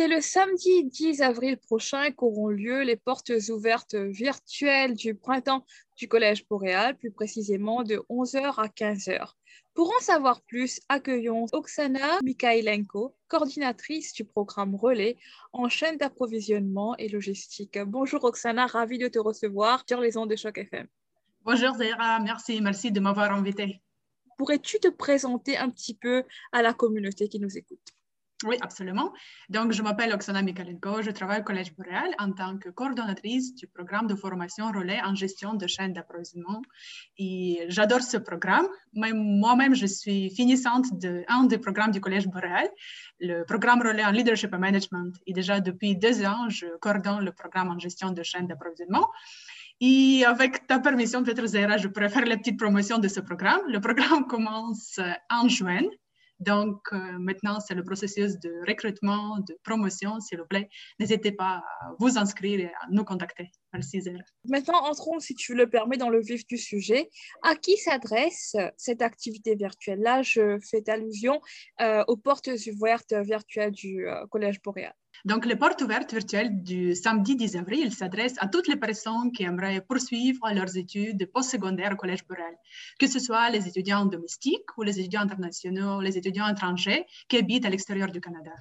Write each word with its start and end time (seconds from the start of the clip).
C'est 0.00 0.08
le 0.08 0.22
samedi 0.22 0.84
10 0.84 1.20
avril 1.20 1.58
prochain 1.58 2.10
qu'auront 2.10 2.48
lieu 2.48 2.84
les 2.84 2.96
portes 2.96 3.32
ouvertes 3.50 3.96
virtuelles 3.96 4.94
du 4.94 5.14
printemps 5.14 5.66
du 5.98 6.08
Collège 6.08 6.48
Boréal, 6.48 6.96
plus 6.96 7.10
précisément 7.10 7.82
de 7.82 7.96
11h 8.08 8.54
à 8.56 8.68
15h. 8.68 9.34
Pour 9.74 9.92
en 9.94 10.00
savoir 10.00 10.40
plus, 10.40 10.80
accueillons 10.88 11.44
Oksana 11.52 12.18
Mikhailenko, 12.22 13.14
coordinatrice 13.28 14.14
du 14.14 14.24
programme 14.24 14.74
Relais 14.74 15.18
en 15.52 15.68
chaîne 15.68 15.98
d'approvisionnement 15.98 16.96
et 16.96 17.10
logistique. 17.10 17.78
Bonjour 17.84 18.24
Oksana, 18.24 18.68
ravie 18.68 18.96
de 18.96 19.08
te 19.08 19.18
recevoir 19.18 19.84
sur 19.86 20.00
les 20.00 20.16
ondes 20.16 20.30
de 20.30 20.36
Choc 20.36 20.56
FM. 20.56 20.86
Bonjour 21.44 21.74
Zahira, 21.74 22.20
merci, 22.20 22.62
merci 22.62 22.90
de 22.90 23.00
m'avoir 23.00 23.32
invité. 23.32 23.82
Pourrais-tu 24.38 24.80
te 24.80 24.88
présenter 24.88 25.58
un 25.58 25.68
petit 25.68 25.92
peu 25.92 26.24
à 26.52 26.62
la 26.62 26.72
communauté 26.72 27.28
qui 27.28 27.38
nous 27.38 27.58
écoute? 27.58 27.86
Oui, 28.46 28.56
absolument. 28.62 29.12
Donc, 29.50 29.72
je 29.72 29.82
m'appelle 29.82 30.12
Oksana 30.12 30.40
Mikalenko, 30.40 31.02
je 31.02 31.10
travaille 31.10 31.40
au 31.40 31.44
Collège 31.44 31.74
Boréal 31.76 32.10
en 32.18 32.32
tant 32.32 32.56
que 32.56 32.70
coordonnatrice 32.70 33.54
du 33.54 33.66
programme 33.66 34.06
de 34.06 34.14
formation 34.14 34.72
relais 34.72 35.00
en 35.02 35.14
gestion 35.14 35.54
de 35.54 35.66
chaînes 35.66 35.92
d'approvisionnement. 35.92 36.62
Et 37.18 37.66
j'adore 37.68 38.00
ce 38.00 38.16
programme. 38.16 38.66
Moi-même, 38.94 39.74
je 39.74 39.86
suis 39.86 40.30
finissante 40.30 40.86
d'un 40.94 41.44
des 41.44 41.58
programmes 41.58 41.90
du 41.90 42.00
Collège 42.00 42.28
Boréal, 42.28 42.68
le 43.20 43.44
programme 43.44 43.82
relais 43.82 44.04
en 44.04 44.10
leadership 44.10 44.54
et 44.54 44.58
management. 44.58 45.12
Et 45.26 45.34
déjà 45.34 45.60
depuis 45.60 45.96
deux 45.96 46.24
ans, 46.24 46.48
je 46.48 46.66
coordonne 46.80 47.24
le 47.24 47.32
programme 47.32 47.70
en 47.70 47.78
gestion 47.78 48.10
de 48.10 48.22
chaînes 48.22 48.46
d'approvisionnement. 48.46 49.08
Et 49.82 50.24
avec 50.26 50.66
ta 50.66 50.78
permission, 50.78 51.22
peut-être 51.22 51.46
je 51.78 51.88
pourrais 51.88 52.10
faire 52.10 52.26
la 52.26 52.36
petite 52.36 52.58
promotion 52.58 52.98
de 52.98 53.08
ce 53.08 53.20
programme. 53.20 53.60
Le 53.68 53.80
programme 53.80 54.26
commence 54.26 54.98
en 55.30 55.48
juin 55.48 55.84
donc, 56.40 56.80
euh, 56.92 57.18
maintenant, 57.18 57.60
c'est 57.60 57.74
le 57.74 57.84
processus 57.84 58.38
de 58.40 58.50
recrutement, 58.66 59.38
de 59.40 59.56
promotion. 59.62 60.18
S'il 60.20 60.38
vous 60.38 60.46
plaît, 60.46 60.68
n'hésitez 60.98 61.32
pas 61.32 61.62
à 61.80 61.92
vous 61.98 62.16
inscrire 62.18 62.60
et 62.60 62.66
à 62.66 62.86
nous 62.90 63.04
contacter. 63.04 63.50
Merci, 63.74 64.00
Zéla. 64.00 64.20
Maintenant, 64.44 64.82
entrons, 64.84 65.20
si 65.20 65.34
tu 65.34 65.54
le 65.54 65.68
permets, 65.68 65.98
dans 65.98 66.08
le 66.08 66.20
vif 66.20 66.46
du 66.46 66.56
sujet. 66.56 67.10
À 67.42 67.54
qui 67.56 67.76
s'adresse 67.76 68.56
cette 68.78 69.02
activité 69.02 69.54
virtuelle? 69.54 70.00
Là, 70.00 70.22
je 70.22 70.58
fais 70.70 70.88
allusion 70.88 71.40
euh, 71.82 72.04
aux 72.08 72.16
portes 72.16 72.50
ouvertes 72.72 73.12
virtuelles 73.12 73.72
du 73.72 74.08
euh, 74.08 74.26
Collège 74.30 74.62
Boréal. 74.62 74.94
Donc, 75.24 75.44
les 75.44 75.56
portes 75.56 75.82
ouvertes 75.82 76.12
virtuelles 76.12 76.62
du 76.62 76.94
samedi 76.94 77.36
10 77.36 77.56
avril 77.56 77.92
s'adressent 77.92 78.38
à 78.38 78.48
toutes 78.48 78.68
les 78.68 78.76
personnes 78.76 79.32
qui 79.32 79.42
aimeraient 79.42 79.80
poursuivre 79.80 80.50
leurs 80.52 80.76
études 80.76 81.30
postsecondaires 81.30 81.92
au 81.92 81.96
Collège 81.96 82.26
Boréal, 82.26 82.56
que 82.98 83.06
ce 83.06 83.18
soit 83.18 83.50
les 83.50 83.68
étudiants 83.68 84.06
domestiques 84.06 84.76
ou 84.76 84.82
les 84.82 84.98
étudiants 84.98 85.22
internationaux, 85.22 86.00
les 86.00 86.16
étudiants 86.16 86.48
étrangers 86.48 87.04
qui 87.28 87.36
habitent 87.36 87.66
à 87.66 87.70
l'extérieur 87.70 88.10
du 88.10 88.20
Canada. 88.20 88.52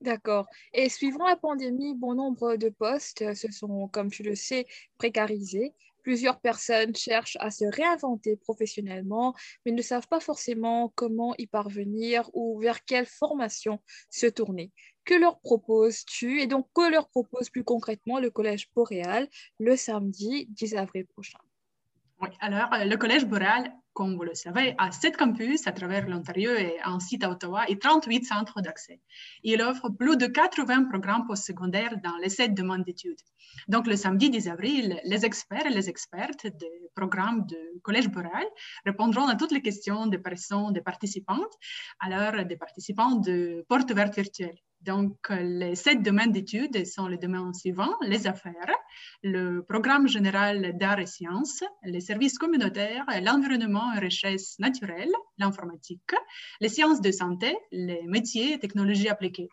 D'accord. 0.00 0.46
Et 0.74 0.90
suivant 0.90 1.26
la 1.26 1.36
pandémie, 1.36 1.94
bon 1.94 2.14
nombre 2.14 2.56
de 2.56 2.68
postes 2.68 3.34
se 3.34 3.50
sont, 3.50 3.88
comme 3.88 4.10
tu 4.10 4.22
le 4.22 4.34
sais, 4.34 4.66
précarisés. 4.98 5.72
Plusieurs 6.02 6.38
personnes 6.40 6.94
cherchent 6.94 7.38
à 7.40 7.50
se 7.50 7.64
réinventer 7.64 8.36
professionnellement, 8.36 9.34
mais 9.64 9.72
ne 9.72 9.80
savent 9.80 10.06
pas 10.06 10.20
forcément 10.20 10.92
comment 10.94 11.34
y 11.38 11.46
parvenir 11.46 12.28
ou 12.34 12.60
vers 12.60 12.84
quelle 12.84 13.06
formation 13.06 13.80
se 14.10 14.26
tourner. 14.26 14.70
Que 15.04 15.14
leur 15.14 15.38
proposes-tu 15.40 16.40
Et 16.40 16.46
donc, 16.46 16.68
que 16.74 16.90
leur 16.90 17.08
propose 17.08 17.50
plus 17.50 17.64
concrètement 17.64 18.18
le 18.18 18.30
Collège 18.30 18.70
Boréal 18.74 19.28
le 19.58 19.76
samedi 19.76 20.46
10 20.50 20.76
avril 20.76 21.06
prochain 21.06 21.38
Oui, 22.20 22.28
alors 22.40 22.72
euh, 22.72 22.84
le 22.84 22.96
Collège 22.96 23.26
Boréal 23.26 23.72
comme 23.94 24.16
vous 24.16 24.24
le 24.24 24.34
savez, 24.34 24.74
a 24.76 24.90
sept 24.90 25.16
campus 25.16 25.66
à 25.68 25.72
travers 25.72 26.06
l'Ontario 26.08 26.50
et 26.50 26.78
un 26.82 26.98
site 26.98 27.22
à 27.22 27.30
Ottawa 27.30 27.64
et 27.68 27.78
38 27.78 28.24
centres 28.24 28.60
d'accès. 28.60 29.00
Il 29.44 29.62
offre 29.62 29.88
plus 29.88 30.16
de 30.16 30.26
80 30.26 30.86
programmes 30.86 31.26
postsecondaires 31.26 31.96
dans 32.02 32.16
les 32.16 32.28
sept 32.28 32.54
demandes 32.54 32.84
d'études. 32.84 33.20
Donc, 33.68 33.86
le 33.86 33.94
samedi 33.94 34.30
10 34.30 34.48
avril, 34.48 35.00
les 35.04 35.24
experts 35.24 35.66
et 35.66 35.70
les 35.70 35.88
expertes 35.88 36.48
des 36.48 36.90
programmes 36.96 37.46
de 37.46 37.80
Collège 37.82 38.08
Boréal 38.08 38.46
répondront 38.84 39.28
à 39.28 39.36
toutes 39.36 39.52
les 39.52 39.62
questions 39.62 40.06
des 40.08 40.18
personnes, 40.18 40.72
des 40.72 40.82
participantes, 40.82 41.54
alors 42.00 42.44
des 42.44 42.56
participants 42.56 43.14
de 43.14 43.64
Porte 43.68 43.92
Verte 43.92 44.16
Virtuelle. 44.16 44.58
Donc, 44.84 45.16
les 45.30 45.76
sept 45.76 46.02
domaines 46.02 46.30
d'études 46.30 46.84
sont 46.84 47.06
les 47.06 47.16
domaines 47.16 47.54
suivants, 47.54 47.94
les 48.02 48.26
affaires, 48.26 48.74
le 49.22 49.62
programme 49.62 50.06
général 50.06 50.76
d'art 50.76 50.98
et 50.98 51.06
sciences, 51.06 51.64
les 51.84 52.02
services 52.02 52.36
communautaires, 52.36 53.06
l'environnement 53.22 53.94
et 53.94 53.98
richesse 53.98 54.58
naturelle, 54.58 55.12
l'informatique, 55.38 56.12
les 56.60 56.68
sciences 56.68 57.00
de 57.00 57.10
santé, 57.12 57.56
les 57.72 58.02
métiers 58.06 58.52
et 58.52 58.58
technologies 58.58 59.08
appliquées. 59.08 59.48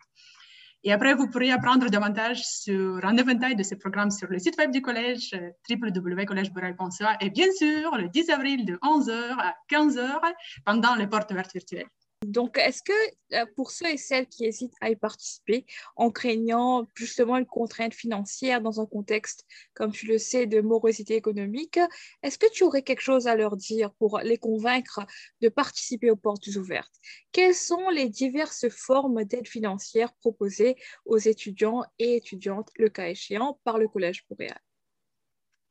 Et 0.84 0.92
après, 0.92 1.14
vous 1.14 1.30
pourrez 1.30 1.50
apprendre 1.50 1.88
davantage 1.88 2.42
sur 2.44 3.02
un 3.02 3.16
éventail 3.16 3.56
de 3.56 3.62
ces 3.62 3.76
programmes 3.76 4.10
sur 4.10 4.28
le 4.28 4.38
site 4.38 4.58
web 4.58 4.70
du 4.70 4.82
collège, 4.82 5.34
www.collègeboral.ca 5.70 7.16
et 7.20 7.30
bien 7.30 7.50
sûr, 7.56 7.96
le 7.96 8.08
10 8.08 8.28
avril 8.30 8.66
de 8.66 8.74
11h 8.74 9.36
à 9.38 9.54
15h 9.70 10.20
pendant 10.66 10.94
les 10.96 11.06
portes 11.06 11.30
ouvertes 11.30 11.54
virtuelles. 11.54 11.88
Donc, 12.22 12.56
est-ce 12.56 12.82
que 12.82 12.92
euh, 13.34 13.46
pour 13.56 13.72
ceux 13.72 13.88
et 13.88 13.96
celles 13.96 14.28
qui 14.28 14.44
hésitent 14.44 14.74
à 14.80 14.90
y 14.90 14.96
participer 14.96 15.66
en 15.96 16.10
craignant 16.10 16.86
justement 16.94 17.36
une 17.36 17.46
contrainte 17.46 17.94
financière 17.94 18.60
dans 18.60 18.80
un 18.80 18.86
contexte, 18.86 19.44
comme 19.74 19.90
tu 19.90 20.06
le 20.06 20.18
sais, 20.18 20.46
de 20.46 20.60
morosité 20.60 21.16
économique, 21.16 21.80
est-ce 22.22 22.38
que 22.38 22.50
tu 22.52 22.62
aurais 22.62 22.82
quelque 22.82 23.00
chose 23.00 23.26
à 23.26 23.34
leur 23.34 23.56
dire 23.56 23.92
pour 23.94 24.20
les 24.20 24.38
convaincre 24.38 25.00
de 25.40 25.48
participer 25.48 26.10
aux 26.10 26.16
portes 26.16 26.46
ouvertes? 26.56 26.94
Quelles 27.32 27.56
sont 27.56 27.90
les 27.90 28.08
diverses 28.08 28.68
formes 28.68 29.24
d'aide 29.24 29.48
financière 29.48 30.12
proposées 30.14 30.76
aux 31.04 31.18
étudiants 31.18 31.82
et 31.98 32.16
étudiantes, 32.16 32.70
le 32.76 32.88
cas 32.88 33.08
échéant, 33.08 33.58
par 33.64 33.78
le 33.78 33.88
Collège 33.88 34.24
Boréal? 34.30 34.60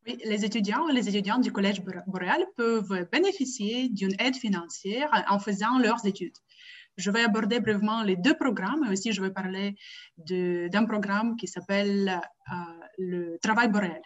Les 0.05 0.45
étudiants 0.45 0.87
et 0.89 0.93
les 0.93 1.21
du 1.41 1.51
Collège 1.51 1.81
boréal 2.07 2.45
peuvent 2.55 3.07
bénéficier 3.11 3.89
d'une 3.89 4.15
aide 4.19 4.35
financière 4.35 5.09
en 5.29 5.39
faisant 5.39 5.77
leurs 5.79 6.05
études. 6.05 6.37
Je 6.97 7.09
vais 7.11 7.23
aborder 7.23 7.59
brièvement 7.59 8.03
les 8.03 8.15
deux 8.15 8.35
programmes, 8.35 8.81
mais 8.83 8.91
aussi 8.91 9.11
je 9.11 9.21
vais 9.21 9.31
parler 9.31 9.75
d'un 10.17 10.85
programme 10.85 11.35
qui 11.37 11.47
s'appelle 11.47 12.21
euh, 12.51 12.55
le 12.97 13.37
travail 13.41 13.69
boréal. 13.69 14.01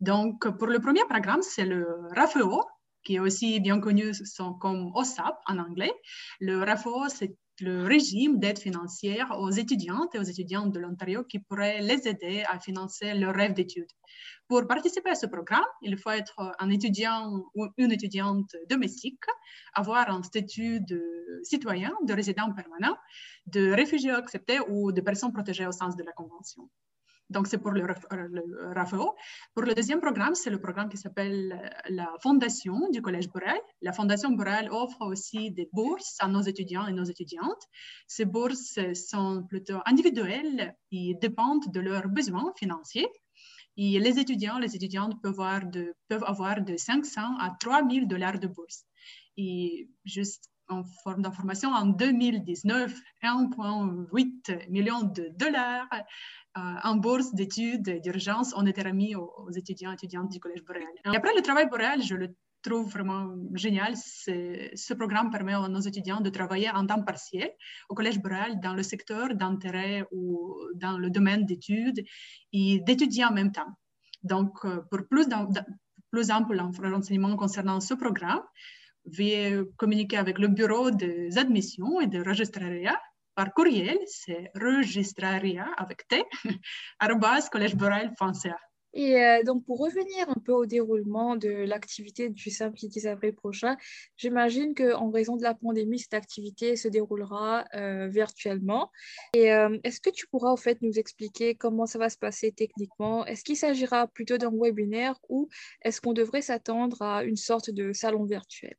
Donc, 0.00 0.48
pour 0.58 0.66
le 0.66 0.80
premier 0.80 1.04
programme, 1.08 1.42
c'est 1.42 1.64
le 1.64 1.86
RAFEO, 2.14 2.60
qui 3.04 3.16
est 3.16 3.20
aussi 3.20 3.60
bien 3.60 3.80
connu 3.80 4.12
comme 4.60 4.90
OSAP 4.94 5.38
en 5.46 5.58
anglais. 5.58 5.92
Le 6.40 6.62
RAFEO, 6.62 7.08
c'est 7.08 7.36
le 7.60 7.84
régime 7.84 8.38
d'aide 8.38 8.58
financière 8.58 9.30
aux 9.38 9.50
étudiantes 9.50 10.14
et 10.14 10.18
aux 10.18 10.22
étudiants 10.22 10.66
de 10.66 10.78
l'Ontario 10.78 11.24
qui 11.24 11.38
pourrait 11.38 11.80
les 11.80 12.08
aider 12.08 12.42
à 12.48 12.58
financer 12.58 13.14
leur 13.14 13.34
rêve 13.34 13.52
d'études. 13.52 13.90
Pour 14.48 14.66
participer 14.66 15.10
à 15.10 15.14
ce 15.14 15.26
programme, 15.26 15.64
il 15.82 15.96
faut 15.96 16.10
être 16.10 16.54
un 16.58 16.70
étudiant 16.70 17.30
ou 17.54 17.66
une 17.78 17.92
étudiante 17.92 18.54
domestique, 18.68 19.24
avoir 19.74 20.10
un 20.10 20.22
statut 20.22 20.80
de 20.80 21.00
citoyen, 21.44 21.92
de 22.04 22.12
résident 22.12 22.52
permanent, 22.52 22.96
de 23.46 23.70
réfugié 23.72 24.10
accepté 24.10 24.58
ou 24.68 24.92
de 24.92 25.00
personne 25.00 25.32
protégée 25.32 25.66
au 25.66 25.72
sens 25.72 25.96
de 25.96 26.02
la 26.02 26.12
Convention. 26.12 26.68
Donc, 27.30 27.46
c'est 27.46 27.58
pour 27.58 27.72
le, 27.72 27.84
RAFO. 28.74 29.14
Pour 29.54 29.64
le 29.64 29.74
deuxième 29.74 30.00
programme, 30.00 30.34
c'est 30.34 30.50
le 30.50 30.60
programme 30.60 30.88
qui 30.88 30.98
s'appelle 30.98 31.58
euh, 31.58 31.68
la 31.88 32.12
Fondation 32.22 32.88
du 32.90 33.00
Collège 33.00 33.28
Boréal. 33.28 33.58
La 33.80 33.92
Fondation 33.92 34.30
Boréal 34.30 34.68
offre 34.70 35.00
aussi 35.02 35.50
des 35.50 35.68
bourses 35.72 36.16
à 36.20 36.28
nos 36.28 36.42
étudiants 36.42 36.86
et 36.86 36.92
nos 36.92 37.04
étudiantes. 37.04 37.62
Ces 38.06 38.24
bourses 38.26 38.78
sont 38.94 39.44
plutôt 39.48 39.78
individuelles 39.86 40.76
et 40.92 41.14
dépendent 41.20 41.72
de 41.72 41.80
leurs 41.80 42.08
besoins 42.08 42.52
financiers. 42.56 43.08
Et 43.76 43.98
les 43.98 44.18
étudiants, 44.18 44.58
les 44.58 44.76
étudiantes 44.76 45.20
peuvent 45.20 45.32
avoir 45.40 45.66
de, 45.66 45.94
peuvent 46.08 46.24
avoir 46.24 46.62
de 46.62 46.76
500 46.76 47.20
à 47.40 47.56
3000 47.58 48.06
dollars 48.06 48.38
de 48.38 48.46
bourse. 48.46 48.84
Et 49.36 49.88
juste 50.04 50.50
en 50.68 50.84
forme 51.02 51.22
d'information, 51.22 51.70
en 51.70 51.86
2019, 51.86 52.94
1,8 53.22 54.70
million 54.70 55.02
de 55.02 55.28
dollars 55.36 55.88
euh, 55.92 55.98
en 56.56 56.96
bourse 56.96 57.34
d'études 57.34 58.00
d'urgence 58.02 58.54
ont 58.56 58.66
été 58.66 58.82
remis 58.82 59.14
aux, 59.14 59.50
étudiants 59.50 59.90
et 59.90 59.94
étudiantes 59.94 60.30
du 60.30 60.40
Collège 60.40 60.64
Boréal. 60.64 60.92
Après 61.04 61.34
le 61.34 61.42
travail 61.42 61.68
boréal, 61.68 62.02
je 62.02 62.14
le 62.14 62.34
trouve 62.62 62.90
vraiment 62.90 63.34
génial. 63.54 63.96
Ce 63.96 64.94
programme 64.94 65.30
permet 65.30 65.54
à 65.54 65.68
nos 65.68 65.80
étudiants 65.80 66.20
de 66.20 66.30
travailler 66.30 66.70
en 66.70 66.86
temps 66.86 67.02
partiel 67.02 67.50
au 67.88 67.94
Collège 67.94 68.20
Boréal 68.20 68.60
dans 68.60 68.74
le 68.74 68.82
secteur 68.82 69.34
d'intérêt 69.34 70.06
ou 70.12 70.56
dans 70.74 70.98
le 70.98 71.10
domaine 71.10 71.44
d'études 71.44 72.04
et 72.52 72.80
d'étudier 72.80 73.24
en 73.24 73.32
même 73.32 73.52
temps. 73.52 73.72
Donc, 74.22 74.64
euh, 74.64 74.80
pour 74.90 75.00
plus, 75.10 75.26
plus 76.10 76.30
ample 76.30 76.58
renseignements 76.58 77.36
concernant 77.36 77.80
ce 77.80 77.92
programme, 77.94 78.42
veuillez 79.04 79.60
communiquer 79.76 80.16
avec 80.16 80.38
le 80.38 80.48
bureau 80.48 80.90
des 80.90 81.36
admissions 81.36 82.00
et 82.00 82.06
des 82.06 82.22
registrariat 82.22 82.98
par 83.34 83.52
courriel, 83.52 83.98
c'est 84.06 84.50
registraria 84.54 85.66
avec 85.76 86.06
T, 86.08 86.22
collègeborel.ca. 87.50 88.58
Et 88.94 89.20
euh, 89.20 89.42
donc, 89.42 89.64
pour 89.64 89.78
revenir 89.78 90.30
un 90.30 90.40
peu 90.44 90.52
au 90.52 90.66
déroulement 90.66 91.34
de 91.34 91.48
l'activité 91.48 92.30
du 92.30 92.50
samedi 92.50 92.88
10 92.88 93.08
avril 93.08 93.34
prochain, 93.34 93.76
j'imagine 94.16 94.72
qu'en 94.74 95.10
raison 95.10 95.36
de 95.36 95.42
la 95.42 95.54
pandémie, 95.54 95.98
cette 95.98 96.14
activité 96.14 96.76
se 96.76 96.86
déroulera 96.86 97.64
euh, 97.74 98.06
virtuellement. 98.06 98.92
Et 99.34 99.52
euh, 99.52 99.76
est-ce 99.82 100.00
que 100.00 100.10
tu 100.10 100.28
pourras 100.28 100.50
en 100.50 100.56
fait 100.56 100.80
nous 100.80 100.96
expliquer 100.96 101.56
comment 101.56 101.86
ça 101.86 101.98
va 101.98 102.08
se 102.08 102.18
passer 102.18 102.52
techniquement? 102.52 103.26
Est-ce 103.26 103.42
qu'il 103.42 103.56
s'agira 103.56 104.06
plutôt 104.06 104.38
d'un 104.38 104.52
webinaire 104.52 105.18
ou 105.28 105.48
est-ce 105.82 106.00
qu'on 106.00 106.12
devrait 106.12 106.42
s'attendre 106.42 107.02
à 107.02 107.24
une 107.24 107.36
sorte 107.36 107.70
de 107.70 107.92
salon 107.92 108.24
virtuel? 108.24 108.76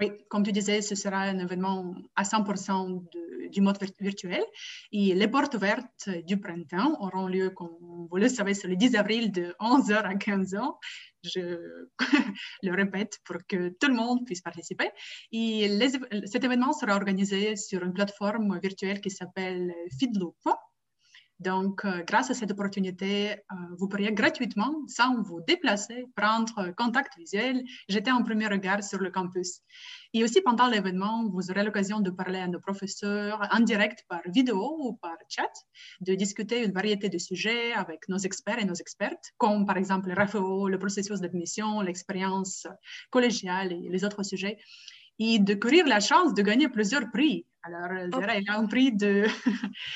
Oui, 0.00 0.10
comme 0.28 0.42
tu 0.42 0.52
disais, 0.52 0.80
ce 0.82 0.94
sera 0.94 1.18
un 1.18 1.38
événement 1.38 1.94
à 2.16 2.22
100% 2.22 3.04
du 3.50 3.60
mode 3.60 3.78
virtuel. 4.00 4.42
Et 4.90 5.14
les 5.14 5.28
portes 5.28 5.54
ouvertes 5.54 6.08
du 6.26 6.40
printemps 6.40 6.96
auront 7.00 7.26
lieu, 7.26 7.50
comme 7.50 7.76
vous 8.10 8.16
le 8.16 8.28
savez, 8.28 8.54
le 8.64 8.76
10 8.76 8.96
avril 8.96 9.32
de 9.32 9.54
11h 9.60 9.94
à 9.94 10.14
15h. 10.14 10.74
Je 11.24 11.86
le 12.62 12.74
répète 12.74 13.18
pour 13.24 13.36
que 13.46 13.68
tout 13.80 13.88
le 13.88 13.94
monde 13.94 14.24
puisse 14.24 14.40
participer. 14.40 14.90
Et 15.30 15.68
cet 16.26 16.42
événement 16.42 16.72
sera 16.72 16.96
organisé 16.96 17.56
sur 17.56 17.84
une 17.84 17.92
plateforme 17.92 18.58
virtuelle 18.60 19.00
qui 19.00 19.10
s'appelle 19.10 19.72
Feedloop. 20.00 20.36
Donc, 21.42 21.84
euh, 21.84 22.02
grâce 22.06 22.30
à 22.30 22.34
cette 22.34 22.50
opportunité, 22.52 23.32
euh, 23.32 23.54
vous 23.78 23.88
pourriez 23.88 24.12
gratuitement, 24.12 24.74
sans 24.86 25.22
vous 25.22 25.40
déplacer, 25.46 26.06
prendre 26.14 26.72
contact 26.76 27.16
visuel, 27.18 27.62
jeter 27.88 28.10
un 28.10 28.22
premier 28.22 28.46
regard 28.46 28.82
sur 28.84 29.00
le 29.00 29.10
campus. 29.10 29.60
Et 30.14 30.22
aussi, 30.22 30.40
pendant 30.40 30.68
l'événement, 30.68 31.28
vous 31.28 31.50
aurez 31.50 31.64
l'occasion 31.64 32.00
de 32.00 32.10
parler 32.10 32.38
à 32.38 32.46
nos 32.46 32.60
professeurs 32.60 33.40
en 33.50 33.60
direct 33.60 34.04
par 34.08 34.20
vidéo 34.26 34.76
ou 34.78 34.92
par 34.94 35.16
chat, 35.28 35.52
de 36.00 36.14
discuter 36.14 36.64
une 36.64 36.72
variété 36.72 37.08
de 37.08 37.18
sujets 37.18 37.72
avec 37.72 38.08
nos 38.08 38.18
experts 38.18 38.60
et 38.60 38.64
nos 38.64 38.74
expertes, 38.74 39.32
comme 39.38 39.66
par 39.66 39.76
exemple 39.76 40.08
le 40.08 40.14
RAFO, 40.14 40.68
le 40.68 40.78
processus 40.78 41.20
d'admission, 41.20 41.80
l'expérience 41.80 42.66
collégiale 43.10 43.72
et 43.72 43.88
les 43.88 44.04
autres 44.04 44.22
sujets 44.22 44.58
et 45.18 45.38
de 45.38 45.54
courir 45.54 45.86
la 45.86 46.00
chance 46.00 46.34
de 46.34 46.42
gagner 46.42 46.68
plusieurs 46.68 47.10
prix. 47.10 47.46
Alors, 47.62 47.90
il 47.92 48.44
y 48.44 48.50
a 48.50 48.58
un 48.58 48.66
prix 48.66 48.92
de... 48.92 49.24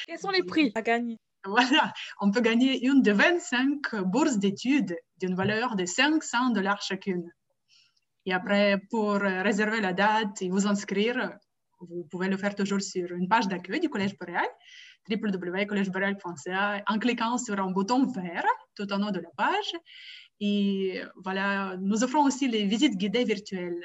Quels 0.06 0.18
sont 0.18 0.30
les 0.30 0.44
prix 0.44 0.70
à 0.74 0.82
gagner? 0.82 1.18
Voilà, 1.48 1.92
on 2.20 2.30
peut 2.30 2.40
gagner 2.40 2.86
une 2.86 3.02
de 3.02 3.12
25 3.12 4.02
bourses 4.02 4.38
d'études 4.38 4.96
d'une 5.18 5.34
valeur 5.34 5.76
de 5.76 5.84
500 5.84 6.50
dollars 6.50 6.82
chacune. 6.82 7.30
Et 8.24 8.32
après, 8.32 8.80
pour 8.90 9.12
réserver 9.12 9.80
la 9.80 9.92
date 9.92 10.42
et 10.42 10.48
vous 10.48 10.66
inscrire, 10.66 11.38
vous 11.80 12.04
pouvez 12.10 12.28
le 12.28 12.36
faire 12.36 12.54
toujours 12.54 12.80
sur 12.80 13.12
une 13.12 13.28
page 13.28 13.46
d'accueil 13.46 13.78
du 13.78 13.88
Collège 13.88 14.16
Boréal, 14.18 14.48
www.collègeboréal.ca, 15.08 16.82
en 16.88 16.98
cliquant 16.98 17.38
sur 17.38 17.60
un 17.60 17.70
bouton 17.70 18.06
vert 18.06 18.44
tout 18.74 18.92
en 18.92 19.06
haut 19.06 19.12
de 19.12 19.20
la 19.20 19.30
page. 19.36 19.72
Et 20.40 21.00
voilà, 21.22 21.76
nous 21.80 22.02
offrons 22.02 22.24
aussi 22.24 22.48
les 22.48 22.66
visites 22.66 22.96
guidées 22.96 23.24
virtuelles 23.24 23.80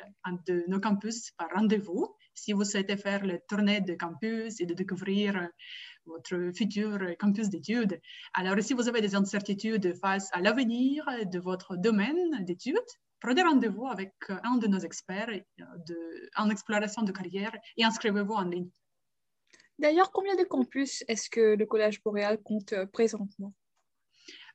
de 0.47 0.63
nos 0.67 0.79
campus 0.79 1.31
par 1.37 1.47
rendez-vous. 1.55 2.13
Si 2.33 2.53
vous 2.53 2.65
souhaitez 2.65 2.97
faire 2.97 3.25
le 3.25 3.39
tournée 3.47 3.81
de 3.81 3.93
campus 3.93 4.59
et 4.59 4.65
de 4.65 4.73
découvrir 4.73 5.47
votre 6.05 6.51
futur 6.55 6.99
campus 7.19 7.49
d'études. 7.49 8.01
Alors, 8.33 8.61
si 8.61 8.73
vous 8.73 8.87
avez 8.87 9.01
des 9.01 9.15
incertitudes 9.15 9.95
face 9.99 10.29
à 10.33 10.41
l'avenir 10.41 11.05
de 11.25 11.39
votre 11.39 11.75
domaine 11.75 12.43
d'études, 12.45 12.77
prenez 13.19 13.43
rendez-vous 13.43 13.87
avec 13.87 14.13
un 14.29 14.57
de 14.57 14.67
nos 14.67 14.79
experts 14.79 15.29
de, 15.59 16.29
en 16.35 16.49
exploration 16.49 17.03
de 17.03 17.11
carrière 17.11 17.51
et 17.77 17.83
inscrivez-vous 17.83 18.33
en 18.33 18.43
ligne. 18.43 18.69
D'ailleurs, 19.81 20.11
combien 20.11 20.35
de 20.35 20.43
campus 20.43 21.03
est-ce 21.07 21.27
que 21.27 21.55
le 21.55 21.65
Collège 21.65 22.03
Boréal 22.03 22.39
compte 22.43 22.73
euh, 22.73 22.85
présentement? 22.85 23.51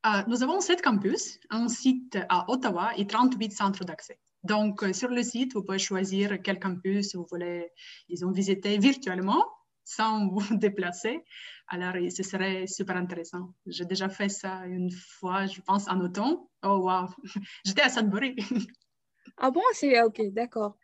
Euh, 0.07 0.23
Nous 0.29 0.45
avons 0.45 0.61
sept 0.61 0.83
campus, 0.83 1.41
un 1.51 1.69
site 1.69 2.17
à 2.29 2.49
Ottawa 2.49 2.93
et 2.97 3.09
38 3.09 3.53
centres 3.53 3.85
d'accès. 3.85 4.21
Donc, 4.45 4.85
euh, 4.85 4.93
sur 4.93 5.09
le 5.09 5.25
site, 5.25 5.55
vous 5.55 5.65
pouvez 5.65 5.81
choisir 5.81 6.41
quel 6.45 6.61
campus 6.61 7.17
vous 7.17 7.27
voulez, 7.29 7.73
disons, 8.09 8.31
visiter 8.31 8.79
virtuellement 8.79 9.45
sans 9.87 10.29
vous 10.33 10.57
déplacer. 10.57 11.25
Alors, 11.69 11.95
ce 12.11 12.23
serait 12.23 12.67
super 12.67 12.97
intéressant. 12.97 13.55
J'ai 13.67 13.87
déjà 13.87 14.09
fait 14.11 14.29
ça 14.29 14.67
une 14.67 14.91
fois, 14.91 15.47
je 15.47 15.61
pense, 15.63 15.89
en 15.89 16.01
automne. 16.01 16.37
Oh, 16.63 16.81
wow! 16.83 17.09
J'étais 17.65 17.83
à 17.83 17.89
Sudbury. 17.89 18.37
ah 19.39 19.51
bon? 19.51 19.63
C'est 19.73 20.03
OK, 20.03 20.21
d'accord. 20.33 20.77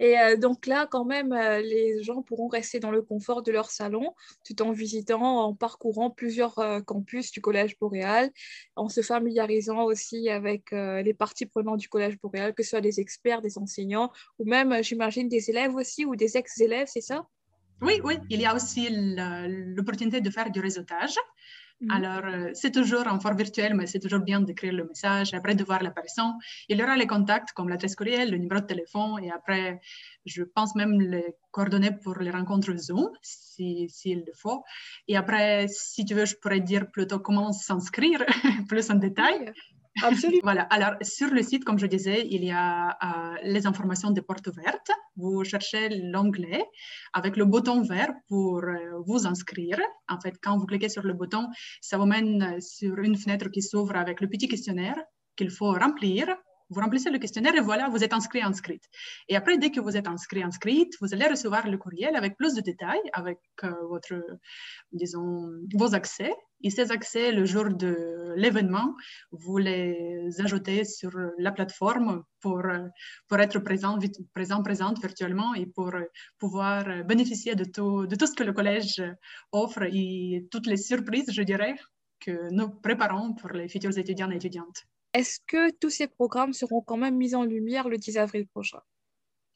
Et 0.00 0.18
euh, 0.18 0.36
donc 0.36 0.66
là, 0.66 0.86
quand 0.86 1.04
même, 1.04 1.32
euh, 1.32 1.60
les 1.60 2.02
gens 2.02 2.22
pourront 2.22 2.46
rester 2.46 2.78
dans 2.78 2.92
le 2.92 3.02
confort 3.02 3.42
de 3.42 3.50
leur 3.50 3.70
salon 3.70 4.14
tout 4.44 4.62
en 4.62 4.70
visitant, 4.70 5.22
en 5.22 5.54
parcourant 5.54 6.10
plusieurs 6.10 6.58
euh, 6.60 6.80
campus 6.80 7.32
du 7.32 7.40
Collège 7.40 7.76
boréal, 7.80 8.30
en 8.76 8.88
se 8.88 9.02
familiarisant 9.02 9.82
aussi 9.82 10.28
avec 10.30 10.70
les 10.70 11.14
parties 11.14 11.46
prenantes 11.46 11.80
du 11.80 11.88
Collège 11.88 12.18
boréal, 12.20 12.54
que 12.54 12.62
ce 12.62 12.70
soit 12.70 12.80
des 12.80 13.00
experts, 13.00 13.42
des 13.42 13.58
enseignants, 13.58 14.12
ou 14.38 14.44
même, 14.44 14.82
j'imagine, 14.82 15.28
des 15.28 15.50
élèves 15.50 15.74
aussi 15.74 16.04
ou 16.04 16.14
des 16.14 16.36
ex-élèves, 16.36 16.88
c'est 16.88 17.00
ça? 17.00 17.26
Oui, 17.80 18.00
oui, 18.04 18.18
il 18.28 18.40
y 18.40 18.46
a 18.46 18.54
aussi 18.54 18.88
l'opportunité 18.90 20.20
de 20.20 20.30
faire 20.30 20.50
du 20.50 20.60
réseautage. 20.60 21.16
Mhm. 21.80 21.90
Alors, 21.92 22.24
euh, 22.24 22.50
c'est 22.54 22.72
toujours 22.72 23.06
en 23.06 23.20
forme 23.20 23.36
virtuelle, 23.36 23.74
mais 23.74 23.86
c'est 23.86 24.00
toujours 24.00 24.18
bien 24.18 24.40
d'écrire 24.40 24.72
le 24.72 24.84
message. 24.84 25.32
Après, 25.32 25.54
de 25.54 25.62
voir 25.62 25.80
l'apparition, 25.82 26.34
il 26.68 26.76
y 26.78 26.82
aura 26.82 26.96
les 26.96 27.06
contacts 27.06 27.52
comme 27.52 27.68
l'adresse 27.68 27.94
courriel, 27.94 28.32
le 28.32 28.38
numéro 28.38 28.60
de 28.60 28.66
téléphone, 28.66 29.22
et 29.22 29.30
après, 29.30 29.80
je 30.26 30.42
pense 30.42 30.74
même 30.74 31.00
les 31.00 31.36
coordonnées 31.52 31.92
pour 32.02 32.18
les 32.18 32.32
rencontres 32.32 32.76
Zoom, 32.76 33.10
s'il 33.22 33.88
si, 33.90 34.14
le 34.14 34.32
faut. 34.34 34.64
Et 35.06 35.16
après, 35.16 35.66
si 35.68 36.04
tu 36.04 36.14
veux, 36.14 36.24
je 36.24 36.34
pourrais 36.42 36.60
dire 36.60 36.90
plutôt 36.90 37.20
comment 37.20 37.52
s'inscrire 37.52 38.24
plus 38.68 38.90
en 38.90 38.96
détail. 38.96 39.52
Absolument. 40.02 40.40
voilà. 40.42 40.62
Alors, 40.62 40.94
sur 41.02 41.28
le 41.28 41.42
site, 41.42 41.64
comme 41.64 41.78
je 41.78 41.86
disais, 41.86 42.26
il 42.30 42.44
y 42.44 42.50
a 42.50 42.90
euh, 42.90 43.36
les 43.42 43.66
informations 43.66 44.10
des 44.10 44.22
portes 44.22 44.46
ouvertes. 44.46 44.90
Vous 45.16 45.44
cherchez 45.44 45.88
l'onglet 45.88 46.64
avec 47.12 47.36
le 47.36 47.44
bouton 47.44 47.82
vert 47.82 48.12
pour 48.28 48.58
euh, 48.58 49.00
vous 49.06 49.26
inscrire. 49.26 49.78
En 50.08 50.20
fait, 50.20 50.36
quand 50.42 50.56
vous 50.58 50.66
cliquez 50.66 50.88
sur 50.88 51.02
le 51.02 51.14
bouton, 51.14 51.48
ça 51.80 51.98
vous 51.98 52.06
mène 52.06 52.60
sur 52.60 52.98
une 52.98 53.16
fenêtre 53.16 53.48
qui 53.50 53.62
s'ouvre 53.62 53.96
avec 53.96 54.20
le 54.20 54.28
petit 54.28 54.48
questionnaire 54.48 54.96
qu'il 55.36 55.50
faut 55.50 55.72
remplir 55.72 56.26
vous 56.70 56.80
remplissez 56.80 57.10
le 57.10 57.18
questionnaire 57.18 57.54
et 57.54 57.60
voilà, 57.60 57.88
vous 57.88 58.04
êtes 58.04 58.12
inscrit, 58.12 58.42
inscrite. 58.42 58.84
Et 59.28 59.36
après, 59.36 59.58
dès 59.58 59.70
que 59.70 59.80
vous 59.80 59.96
êtes 59.96 60.08
inscrit, 60.08 60.42
inscrite, 60.42 60.94
vous 61.00 61.14
allez 61.14 61.26
recevoir 61.26 61.66
le 61.68 61.78
courriel 61.78 62.14
avec 62.16 62.36
plus 62.36 62.54
de 62.54 62.60
détails, 62.60 63.00
avec 63.12 63.38
euh, 63.64 63.72
votre, 63.88 64.14
disons, 64.92 65.50
vos 65.74 65.94
accès. 65.94 66.34
Et 66.62 66.70
ces 66.70 66.90
accès, 66.90 67.30
le 67.30 67.44
jour 67.44 67.68
de 67.68 68.34
l'événement, 68.36 68.94
vous 69.30 69.58
les 69.58 70.28
ajoutez 70.40 70.84
sur 70.84 71.12
la 71.38 71.52
plateforme 71.52 72.24
pour, 72.40 72.62
pour 73.28 73.38
être 73.38 73.60
présent, 73.60 73.96
présent, 74.34 74.62
présente 74.62 75.00
virtuellement 75.00 75.54
et 75.54 75.66
pour 75.66 75.92
pouvoir 76.38 77.04
bénéficier 77.04 77.54
de 77.54 77.64
tout, 77.64 78.06
de 78.06 78.16
tout 78.16 78.26
ce 78.26 78.34
que 78.34 78.42
le 78.42 78.52
collège 78.52 79.00
offre 79.52 79.84
et 79.84 80.46
toutes 80.50 80.66
les 80.66 80.76
surprises, 80.76 81.30
je 81.32 81.42
dirais, 81.42 81.76
que 82.20 82.52
nous 82.52 82.70
préparons 82.70 83.34
pour 83.34 83.50
les 83.50 83.68
futurs 83.68 83.96
étudiants 83.96 84.30
et 84.30 84.36
étudiantes. 84.36 84.84
Est-ce 85.12 85.40
que 85.46 85.70
tous 85.70 85.90
ces 85.90 86.08
programmes 86.08 86.54
seront 86.54 86.80
quand 86.80 86.96
même 86.96 87.16
mis 87.18 87.34
en 87.34 87.44
lumière 87.44 87.90
le 87.90 87.98
10 87.98 88.16
avril 88.16 88.46
prochain? 88.46 88.80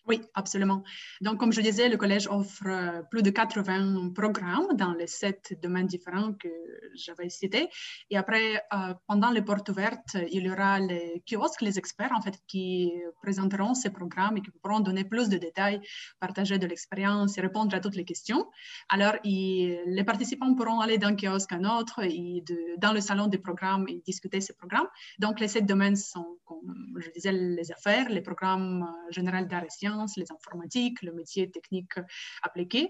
Oui, 0.07 0.21
absolument. 0.35 0.83
Donc, 1.21 1.39
comme 1.39 1.53
je 1.53 1.61
disais, 1.61 1.89
le 1.89 1.97
collège 1.97 2.27
offre 2.29 2.67
euh, 2.67 3.03
plus 3.11 3.23
de 3.23 3.31
80 3.31 4.11
programmes 4.15 4.69
dans 4.75 4.93
les 4.95 5.07
sept 5.07 5.59
domaines 5.63 5.87
différents 5.87 6.33
que 6.33 6.49
j'avais 6.95 7.29
cités. 7.29 7.69
Et 8.11 8.17
après, 8.17 8.63
euh, 8.73 8.95
pendant 9.07 9.31
les 9.31 9.43
portes 9.43 9.69
ouvertes, 9.69 10.17
il 10.31 10.45
y 10.45 10.51
aura 10.51 10.81
les 10.81 11.23
kiosques, 11.29 11.63
les 11.63 11.79
experts, 11.79 12.13
en 12.15 12.21
fait, 12.21 12.39
qui 12.49 12.93
présenteront 13.23 13.75
ces 13.75 13.91
programmes 13.91 14.37
et 14.39 14.43
qui 14.43 14.51
pourront 14.51 14.81
donner 14.81 15.05
plus 15.05 15.29
de 15.29 15.39
détails, 15.39 15.81
partager 16.21 16.59
de 16.59 16.67
l'expérience 16.67 17.39
et 17.39 17.41
répondre 17.41 17.75
à 17.75 17.81
toutes 17.81 17.97
les 17.97 18.05
questions. 18.05 18.51
Alors, 18.89 19.15
les 19.25 20.05
participants 20.05 20.55
pourront 20.55 20.81
aller 20.81 20.99
d'un 20.99 21.15
kiosque 21.15 21.53
à 21.53 21.57
un 21.57 21.79
autre 21.79 22.01
et 22.03 22.45
dans 22.79 22.93
le 22.93 23.01
salon 23.01 23.29
des 23.29 23.39
programmes 23.39 23.87
et 23.89 24.03
discuter 24.05 24.41
ces 24.41 24.55
programmes. 24.55 24.89
Donc, 25.19 25.39
les 25.39 25.49
sept 25.49 25.67
domaines 25.67 25.97
sont, 25.97 26.39
comme 26.45 26.99
je 26.99 27.11
disais, 27.11 27.33
les 27.33 27.71
affaires, 27.73 28.09
les 28.09 28.21
programmes 28.21 28.83
euh, 28.83 29.13
généraux 29.13 29.45
d'art 29.45 29.65
et 29.65 29.71
sciences, 29.71 29.92
les 30.17 30.31
informatiques, 30.33 31.03
le 31.03 31.13
métier 31.13 31.51
technique 31.51 31.95
appliqué. 32.43 32.89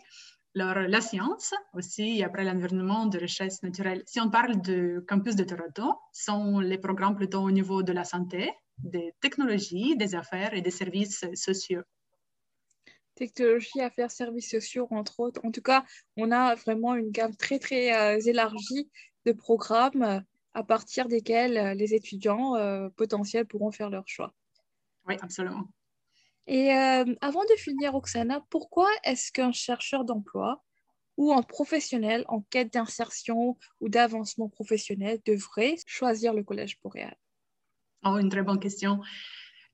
la 0.54 1.00
science 1.00 1.54
aussi, 1.72 2.22
après 2.22 2.44
l'environnement 2.44 3.06
de 3.06 3.18
richesse 3.18 3.62
naturelle. 3.62 4.02
Si 4.06 4.20
on 4.20 4.30
parle 4.30 4.60
de 4.60 5.02
campus 5.08 5.34
de 5.34 5.44
Toronto, 5.44 5.98
sont 6.12 6.60
les 6.60 6.78
programmes 6.78 7.16
plutôt 7.16 7.40
au 7.40 7.50
niveau 7.50 7.82
de 7.82 7.92
la 7.92 8.04
santé, 8.04 8.52
des 8.78 9.14
technologies, 9.20 9.96
des 9.96 10.14
affaires 10.14 10.54
et 10.54 10.60
des 10.60 10.70
services 10.70 11.24
sociaux. 11.34 11.82
Technologie, 13.14 13.80
affaires, 13.80 14.10
services 14.10 14.50
sociaux, 14.50 14.88
entre 14.90 15.20
autres. 15.20 15.40
En 15.44 15.50
tout 15.50 15.60
cas, 15.60 15.84
on 16.16 16.30
a 16.32 16.54
vraiment 16.54 16.94
une 16.94 17.10
gamme 17.10 17.36
très, 17.36 17.58
très 17.58 17.94
euh, 17.94 18.20
élargie 18.20 18.90
de 19.26 19.32
programmes 19.32 20.02
euh, 20.02 20.20
à 20.54 20.64
partir 20.64 21.08
desquels 21.08 21.56
euh, 21.56 21.74
les 21.74 21.94
étudiants 21.94 22.54
potentiels 22.96 23.46
pourront 23.46 23.70
faire 23.70 23.90
leur 23.90 24.04
choix. 24.06 24.34
Oui, 25.06 25.16
absolument. 25.20 25.68
Et 26.46 26.72
euh, 26.74 27.04
avant 27.20 27.44
de 27.44 27.56
finir, 27.56 27.94
Oksana, 27.94 28.44
pourquoi 28.50 28.88
est-ce 29.04 29.30
qu'un 29.32 29.52
chercheur 29.52 30.04
d'emploi 30.04 30.62
ou 31.16 31.32
un 31.32 31.42
professionnel 31.42 32.24
en 32.28 32.40
quête 32.40 32.72
d'insertion 32.72 33.56
ou 33.80 33.88
d'avancement 33.88 34.48
professionnel 34.48 35.20
devrait 35.24 35.76
choisir 35.86 36.32
le 36.34 36.42
Collège 36.42 36.78
boréal? 36.82 37.16
Oh, 38.04 38.18
une 38.18 38.28
très 38.28 38.42
bonne 38.42 38.58
question. 38.58 39.00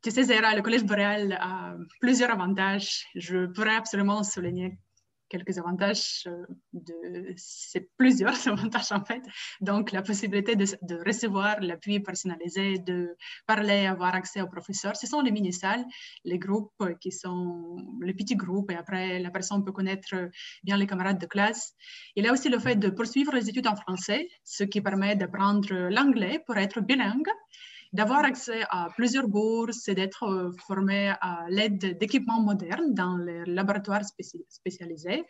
Tu 0.03 0.11
sais, 0.11 0.25
Zara, 0.25 0.55
le 0.55 0.63
Collège 0.63 0.85
boréal 0.85 1.39
a 1.41 1.75
plusieurs 2.01 2.31
avantages. 2.31 3.07
Je 3.15 3.47
pourrais 3.47 3.77
absolument 3.77 4.23
souligner 4.23 4.79
quelques 5.29 5.59
avantages, 5.59 6.25
euh, 6.27 6.47
de, 6.73 7.33
c'est 7.37 7.89
plusieurs 7.97 8.37
avantages 8.49 8.93
en 8.93 9.05
fait. 9.05 9.23
Donc, 9.61 9.93
la 9.93 10.03
possibilité 10.03 10.57
de, 10.57 10.67
recevoir 11.07 11.61
l'appui 11.61 12.01
personnalisé, 12.01 12.79
de 12.79 13.17
parler, 13.47 13.87
avoir 13.87 14.15
accès 14.15 14.41
aux 14.41 14.49
professeurs. 14.49 14.97
Ce 14.97 15.07
sont 15.07 15.21
les 15.21 15.31
mini-salles, 15.31 15.85
les 16.25 16.39
groupes 16.39 16.83
qui 17.01 17.13
sont 17.13 17.77
les 18.03 18.15
petits 18.15 18.37
groupes 18.37 18.71
et 18.71 18.77
après, 18.77 19.19
la 19.19 19.31
personne 19.31 19.65
peut 19.65 19.73
connaître 19.73 20.15
bien 20.63 20.77
les 20.77 20.87
camarades 20.87 21.21
de 21.21 21.27
classe. 21.27 21.75
Il 22.17 22.25
y 22.25 22.29
a 22.29 22.33
aussi 22.33 22.49
le 22.49 22.59
fait 22.59 22.77
de 22.77 22.91
poursuivre 22.91 23.35
les 23.35 23.49
études 23.49 23.67
en 23.67 23.77
français, 23.77 24.29
ce 24.45 24.65
qui 24.65 24.81
permet 24.81 25.17
d'apprendre 25.17 25.89
l'anglais 25.89 26.43
pour 26.47 26.57
être 26.57 26.81
bilingue 26.81 27.29
d'avoir 27.93 28.25
accès 28.25 28.63
à 28.71 28.89
plusieurs 28.97 29.29
bourses 29.29 29.89
et 29.89 29.95
d'être 29.95 30.25
euh, 30.25 30.51
formé 30.67 31.13
à 31.21 31.47
l'aide 31.49 31.99
d'équipements 31.99 32.43
modernes 32.43 32.95
dans 32.95 33.17
les 33.17 33.45
laboratoires 33.47 34.03
spécialisés. 34.49 35.25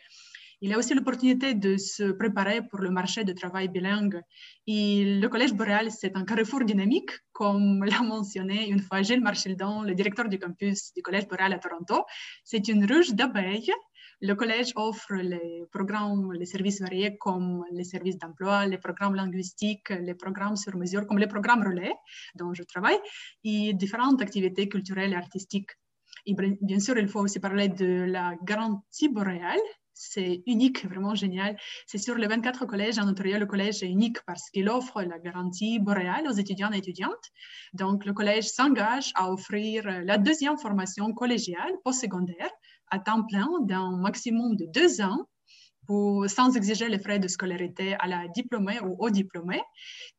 Il 0.61 0.73
a 0.73 0.77
aussi 0.77 0.93
l'opportunité 0.93 1.53
de 1.53 1.77
se 1.77 2.11
préparer 2.11 2.61
pour 2.61 2.79
le 2.79 2.89
marché 2.89 3.23
du 3.23 3.33
travail 3.33 3.69
bilingue. 3.69 4.21
Le 4.67 5.27
Collège 5.27 5.53
Boréal, 5.53 5.89
c'est 5.89 6.17
un 6.17 6.25
carrefour 6.25 6.65
dynamique, 6.65 7.11
comme 7.31 7.83
l'a 7.85 8.01
mentionné 8.01 8.67
une 8.67 8.81
fois 8.81 9.01
Gilles 9.01 9.21
Marchildon, 9.21 9.83
le 9.83 9.95
directeur 9.95 10.27
du 10.27 10.37
campus 10.37 10.93
du 10.93 11.01
Collège 11.01 11.29
Boréal 11.29 11.53
à 11.53 11.59
Toronto. 11.59 12.03
C'est 12.43 12.67
une 12.67 12.83
ruche 12.85 13.11
d'abeilles 13.11 13.71
le 14.21 14.33
collège 14.35 14.73
offre 14.75 15.13
les 15.13 15.63
programmes, 15.71 16.33
les 16.33 16.45
services 16.45 16.81
variés 16.81 17.17
comme 17.17 17.63
les 17.71 17.83
services 17.83 18.17
d'emploi, 18.17 18.65
les 18.65 18.77
programmes 18.77 19.15
linguistiques, 19.15 19.89
les 19.89 20.15
programmes 20.15 20.57
sur 20.57 20.75
mesure, 20.75 21.07
comme 21.07 21.19
les 21.19 21.27
programmes 21.27 21.63
relais 21.63 21.93
dont 22.35 22.53
je 22.53 22.63
travaille, 22.63 22.99
et 23.43 23.73
différentes 23.73 24.21
activités 24.21 24.67
culturelles 24.67 25.13
et 25.13 25.15
artistiques. 25.15 25.71
Et 26.25 26.35
bien 26.61 26.79
sûr, 26.79 26.97
il 26.97 27.07
faut 27.07 27.21
aussi 27.21 27.39
parler 27.39 27.69
de 27.69 28.05
la 28.09 28.35
garantie 28.43 29.07
boréale. 29.07 29.59
C'est 29.93 30.43
unique, 30.47 30.85
vraiment 30.85 31.13
génial. 31.13 31.57
C'est 31.85 31.97
sur 31.97 32.15
les 32.15 32.27
24 32.27 32.65
collèges 32.65 32.99
en 32.99 33.07
Ontario, 33.09 33.37
le 33.37 33.45
collège 33.45 33.83
est 33.83 33.89
unique 33.89 34.17
parce 34.25 34.49
qu'il 34.49 34.69
offre 34.69 35.01
la 35.01 35.19
garantie 35.19 35.79
boréale 35.79 36.25
aux 36.27 36.33
étudiants 36.33 36.71
et 36.71 36.77
étudiantes. 36.77 37.31
Donc, 37.73 38.05
le 38.05 38.13
collège 38.13 38.45
s'engage 38.45 39.11
à 39.15 39.31
offrir 39.31 39.83
la 40.03 40.17
deuxième 40.17 40.57
formation 40.57 41.13
collégiale 41.13 41.73
postsecondaire 41.83 42.49
à 42.91 42.99
temps 42.99 43.23
plein 43.23 43.49
d'un 43.61 43.97
maximum 43.97 44.55
de 44.55 44.65
deux 44.65 45.01
ans 45.01 45.27
pour, 45.87 46.29
sans 46.29 46.55
exiger 46.55 46.87
les 46.87 46.99
frais 46.99 47.19
de 47.19 47.27
scolarité 47.27 47.95
à 47.99 48.07
la 48.07 48.27
diplômée 48.27 48.79
ou 48.81 48.95
au 48.99 49.09
diplômé 49.09 49.59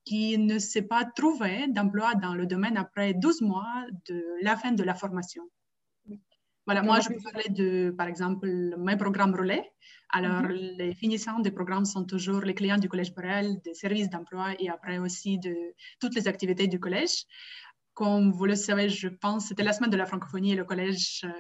qui 0.05 0.37
ne 0.37 0.59
s'est 0.59 0.83
pas 0.83 1.05
trouvé 1.05 1.69
d'emploi 1.69 2.15
dans 2.15 2.35
le 2.35 2.47
domaine 2.47 2.77
après 2.77 3.15
12 3.15 3.43
mois 3.43 3.87
de 4.09 4.25
la 4.43 4.57
fin 4.57 4.73
de 4.73 4.83
la 4.83 4.95
formation. 4.95 5.45
Voilà, 6.67 6.83
moi, 6.83 7.01
je 7.01 7.09
peux 7.09 7.21
parler 7.33 7.49
de, 7.49 7.91
par 7.97 8.07
exemple, 8.07 8.49
mes 8.79 8.97
programmes 8.97 9.35
relais. 9.35 9.65
Alors, 10.11 10.43
mhm. 10.43 10.53
les 10.79 10.95
finissants 10.95 11.41
des 11.41 11.51
programmes 11.51 11.85
sont 11.85 12.05
toujours 12.05 12.41
les 12.43 12.55
clients 12.55 12.77
du 12.77 12.89
Collège 12.89 13.15
Borel, 13.15 13.61
des 13.65 13.75
services 13.75 14.11
d'emploi 14.11 14.55
et 14.59 14.69
après 14.69 14.99
aussi 14.99 15.39
de 15.39 15.55
toutes 16.01 16.15
les 16.15 16.29
activités 16.29 16.67
du 16.67 16.79
collège. 16.79 17.25
Comme 18.01 18.33
vous 18.33 18.47
le 18.47 18.57
savez, 18.57 18.89
je 18.89 19.09
pense, 19.09 19.49
c'était 19.49 19.63
la 19.63 19.75
semaine 19.75 19.91
de 19.91 19.97
la 19.99 20.07
francophonie 20.07 20.53
et 20.53 20.57
le 20.57 20.65
collège 20.65 21.21
euh, 21.25 21.33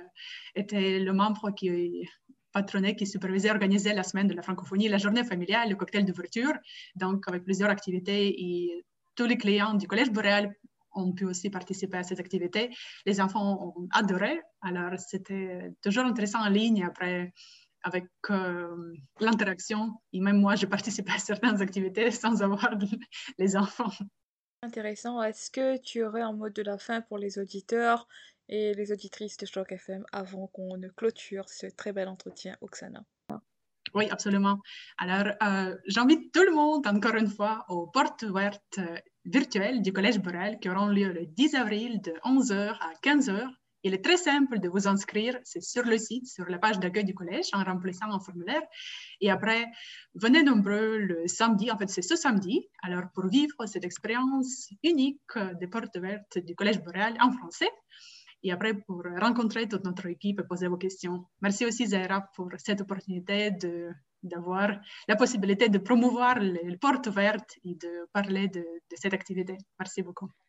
était 0.55 0.99
le 0.99 1.15
membre 1.15 1.53
qui 1.53 2.07
patronnait, 2.53 2.95
qui 2.95 3.07
supervisait, 3.07 3.51
organisait 3.51 3.95
la 3.95 4.03
semaine 4.03 4.29
de 4.29 4.35
la 4.35 4.43
francophonie, 4.43 4.87
la 4.87 4.99
journée 4.99 5.25
familiale, 5.25 5.71
le 5.71 5.77
cocktail 5.77 6.05
d'ouverture, 6.05 6.53
donc 6.97 7.27
avec 7.29 7.45
plusieurs 7.45 7.71
activités 7.71 8.27
et 8.39 8.85
tous 9.17 9.25
les 9.25 9.39
clients 9.39 9.73
du 9.73 9.87
collège 9.89 10.11
boréal 10.11 10.55
ont 10.93 11.13
pu 11.15 11.25
aussi 11.25 11.49
participer 11.49 11.97
à 11.97 12.03
ces 12.03 12.21
activités. 12.21 12.69
Les 13.07 13.23
enfants 13.23 13.75
ont 13.75 13.89
adoré, 13.93 14.43
alors 14.61 14.99
c'était 14.99 15.73
toujours 15.81 16.05
intéressant 16.05 16.45
en 16.45 16.51
ligne 16.51 16.85
après 16.85 17.33
avec 17.85 18.05
euh, 18.29 18.93
l'interaction. 19.19 19.95
Et 20.13 20.21
même 20.21 20.39
moi, 20.39 20.57
j'ai 20.57 20.67
participé 20.77 21.11
à 21.13 21.19
certaines 21.19 21.63
activités 21.63 22.11
sans 22.11 22.43
avoir 22.43 22.69
les 23.39 23.57
enfants. 23.57 23.93
Intéressant. 24.63 25.23
Est-ce 25.23 25.51
que 25.51 25.79
tu 25.79 26.05
aurais 26.05 26.21
un 26.21 26.33
mot 26.33 26.51
de 26.51 26.63
la 26.63 26.77
fin 26.77 27.01
pour 27.01 27.17
les 27.17 27.39
auditeurs 27.39 28.07
et 28.49 28.75
les 28.75 28.93
auditrices 28.93 29.39
de 29.39 29.47
Choc 29.47 29.73
FM 29.73 30.05
avant 30.13 30.49
qu'on 30.49 30.77
ne 30.77 30.89
clôture 30.89 31.49
ce 31.49 31.67
très 31.67 31.93
bel 31.93 32.09
entretien, 32.09 32.57
Oksana? 32.61 33.03
Oui, 33.95 34.09
absolument. 34.11 34.61
Alors, 34.99 35.33
euh, 35.43 35.77
j'invite 35.87 36.33
tout 36.33 36.45
le 36.45 36.53
monde, 36.53 36.87
encore 36.87 37.17
une 37.17 37.29
fois, 37.29 37.65
aux 37.69 37.87
portes 37.87 38.23
ouvertes 38.23 38.79
euh, 38.79 38.99
virtuelles 39.25 39.83
du 39.83 39.93
Collège 39.93 40.19
Borel 40.21 40.59
qui 40.61 40.69
auront 40.69 40.87
lieu 40.87 41.13
le 41.13 41.27
10 41.27 41.55
avril 41.55 42.01
de 42.01 42.13
11h 42.25 42.77
à 42.79 42.93
15h 43.03 43.49
il 43.83 43.95
est 43.95 44.05
très 44.05 44.17
simple 44.17 44.59
de 44.59 44.69
vous 44.69 44.87
inscrire, 44.89 45.39
c'est 45.45 45.63
sur 45.63 45.85
le 45.85 45.99
site, 45.99 46.27
sur 46.27 46.47
la 46.47 46.59
page 46.59 46.79
d'accueil 46.79 47.05
du 47.05 47.15
collège, 47.15 47.47
en 47.53 47.65
remplissant 47.65 48.11
un 48.13 48.21
formulaire. 48.21 48.63
Et 49.21 49.31
après, 49.31 49.67
venez 50.15 50.43
nombreux 50.43 50.99
le 50.99 51.27
samedi, 51.27 51.71
en 51.71 51.79
fait 51.79 51.89
c'est 51.89 52.03
ce 52.03 52.17
samedi, 52.17 52.69
alors 52.83 53.05
pour 53.15 53.27
vivre 53.29 53.57
cette 53.67 53.85
expérience 53.85 54.69
unique 54.83 55.21
des 55.61 55.67
portes 55.67 55.97
ouvertes 55.97 56.39
du 56.39 56.55
Collège 56.55 56.83
Boréal 56.83 57.17
en 57.21 57.31
français. 57.33 57.71
Et 58.43 58.53
après, 58.53 58.73
pour 58.73 59.03
rencontrer 59.21 59.69
toute 59.69 59.85
notre 59.85 60.07
équipe 60.07 60.41
et 60.41 60.45
poser 60.45 60.67
vos 60.67 60.79
questions. 60.79 61.27
Merci 61.43 61.67
aussi, 61.67 61.87
Zahra, 61.89 62.23
pour 62.35 62.49
cette 62.57 62.81
opportunité 62.81 63.51
d'avoir 64.23 64.81
la 65.09 65.17
possibilité 65.17 65.69
de 65.69 65.77
promouvoir 65.77 66.39
les 66.39 66.79
portes 66.79 67.07
ouvertes 67.09 67.59
et 67.65 67.75
de 67.75 68.09
parler 68.15 68.49
de 68.49 68.65
cette 68.95 69.13
activité. 69.13 69.59
Merci 69.79 70.01
beaucoup. 70.01 70.31